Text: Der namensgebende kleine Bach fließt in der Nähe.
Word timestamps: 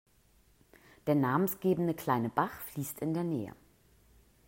Der 1.05 1.13
namensgebende 1.13 1.93
kleine 1.93 2.29
Bach 2.29 2.59
fließt 2.61 3.01
in 3.01 3.13
der 3.13 3.23
Nähe. 3.23 3.55